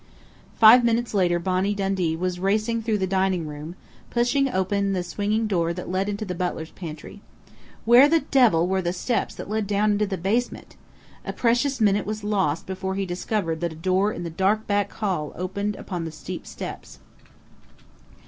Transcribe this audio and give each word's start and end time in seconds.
Five 0.57 0.83
minutes 0.83 1.13
later 1.13 1.37
Bonnie 1.37 1.75
Dundee 1.75 2.15
was 2.15 2.39
racing 2.39 2.81
through 2.81 2.97
the 2.97 3.05
dining 3.05 3.45
room, 3.45 3.75
pushing 4.09 4.49
open 4.49 4.93
the 4.93 5.03
swinging 5.03 5.45
door 5.45 5.73
that 5.75 5.91
led 5.91 6.09
into 6.09 6.25
the 6.25 6.33
butler's 6.33 6.71
pantry. 6.71 7.21
Where 7.85 8.09
the 8.09 8.21
devil 8.21 8.65
were 8.65 8.81
the 8.81 8.93
steps 8.93 9.35
that 9.35 9.47
led 9.47 9.67
down 9.67 9.91
into 9.91 10.07
the 10.07 10.17
basement? 10.17 10.75
A 11.23 11.31
precious 11.33 11.79
minute 11.79 12.07
was 12.07 12.23
lost 12.23 12.65
before 12.65 12.95
he 12.95 13.05
discovered 13.05 13.61
that 13.61 13.73
a 13.73 13.75
door 13.75 14.11
in 14.11 14.23
the 14.23 14.31
dark 14.31 14.65
back 14.65 14.91
hall 14.93 15.33
opened 15.35 15.75
upon 15.75 16.05
the 16.05 16.11
steep 16.11 16.47
stairs.... 16.47 16.97